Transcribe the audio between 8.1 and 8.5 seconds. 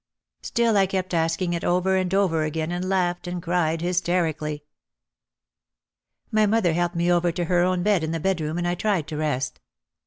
the bed